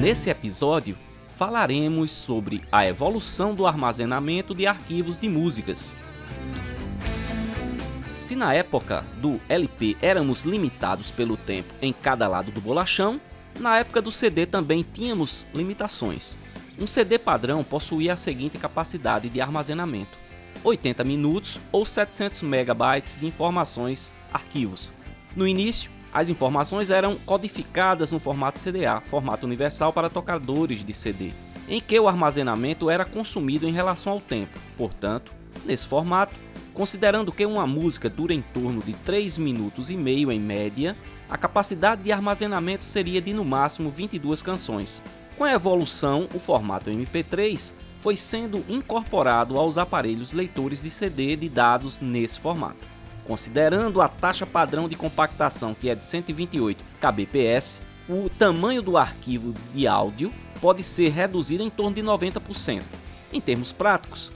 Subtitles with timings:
[0.00, 0.96] Nesse episódio,
[1.28, 5.94] falaremos sobre a evolução do armazenamento de arquivos de músicas.
[8.10, 13.20] Se na época do LP éramos limitados pelo tempo em cada lado do bolachão,
[13.58, 16.38] na época do CD também tínhamos limitações.
[16.78, 20.18] Um CD padrão possuía a seguinte capacidade de armazenamento:
[20.64, 24.94] 80 minutos ou 700 megabytes de informações, arquivos.
[25.36, 31.30] No início, as informações eram codificadas no formato CDA, formato universal para tocadores de CD,
[31.68, 34.58] em que o armazenamento era consumido em relação ao tempo.
[34.76, 35.32] Portanto,
[35.64, 36.34] nesse formato,
[36.74, 40.96] considerando que uma música dura em torno de 3 minutos e meio em média,
[41.28, 45.04] a capacidade de armazenamento seria de no máximo 22 canções.
[45.38, 51.48] Com a evolução, o formato MP3 foi sendo incorporado aos aparelhos leitores de CD de
[51.48, 52.88] dados nesse formato.
[53.26, 59.54] Considerando a taxa padrão de compactação, que é de 128 kbps, o tamanho do arquivo
[59.72, 62.82] de áudio pode ser reduzido em torno de 90%.
[63.32, 64.32] Em termos práticos,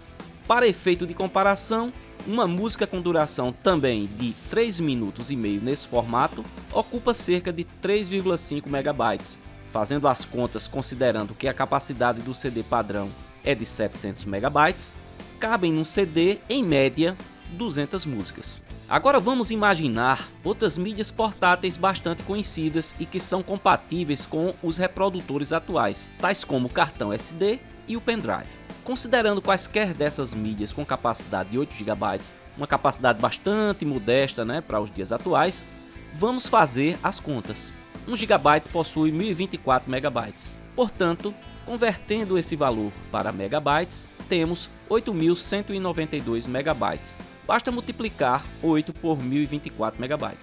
[0.47, 1.93] para efeito de comparação,
[2.27, 7.65] uma música com duração também de 3 minutos e meio nesse formato ocupa cerca de
[7.83, 9.41] 3,5 megabytes.
[9.71, 13.11] Fazendo as contas considerando que a capacidade do CD padrão
[13.43, 14.95] é de 700 megabytes,
[15.41, 17.17] cabem num CD em média
[17.51, 18.65] 200 músicas.
[18.89, 25.53] Agora vamos imaginar outras mídias portáteis bastante conhecidas e que são compatíveis com os reprodutores
[25.53, 28.59] atuais, tais como o cartão SD e o pendrive.
[28.85, 32.21] Considerando quaisquer dessas mídias com capacidade de 8 GB,
[32.59, 35.65] uma capacidade bastante modesta né, para os dias atuais,
[36.13, 37.73] vamos fazer as contas.
[38.07, 40.35] 1 GB possui 1024 MB.
[40.77, 50.35] Portanto, convertendo esse valor para megabytes, temos 8192 megabytes basta multiplicar 8 por 1024 MB.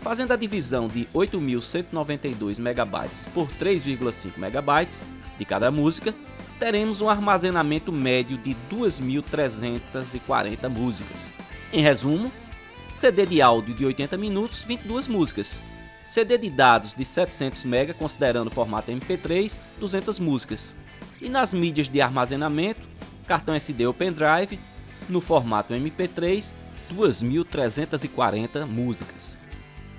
[0.00, 4.88] Fazendo a divisão de 8.192 MB por 3,5 MB
[5.38, 6.14] de cada música,
[6.58, 11.32] teremos um armazenamento médio de 2.340 músicas.
[11.72, 12.30] Em resumo,
[12.88, 15.60] CD de áudio de 80 minutos, 22 músicas.
[16.06, 20.76] CD de dados de 700 MB, considerando o formato MP3, 200 músicas.
[21.20, 22.80] E nas mídias de armazenamento,
[23.26, 24.56] cartão SD ou pendrive,
[25.08, 26.54] no formato MP3,
[26.94, 29.36] 2.340 músicas.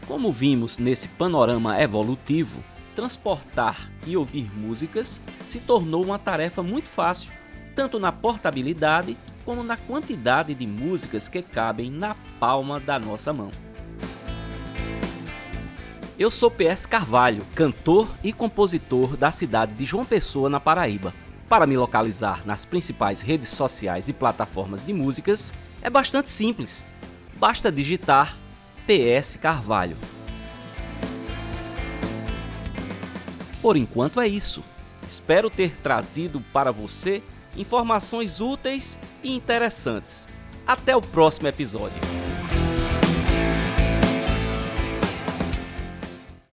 [0.08, 2.64] Como vimos nesse panorama evolutivo,
[2.96, 7.30] transportar e ouvir músicas se tornou uma tarefa muito fácil,
[7.76, 13.67] tanto na portabilidade como na quantidade de músicas que cabem na palma da nossa mão.
[16.20, 21.14] Eu sou PS Carvalho, cantor e compositor da cidade de João Pessoa, na Paraíba.
[21.48, 26.88] Para me localizar nas principais redes sociais e plataformas de músicas é bastante simples.
[27.36, 28.36] Basta digitar
[28.88, 29.96] PS Carvalho.
[33.62, 34.64] Por enquanto é isso.
[35.08, 37.22] Espero ter trazido para você
[37.56, 40.28] informações úteis e interessantes.
[40.66, 42.27] Até o próximo episódio.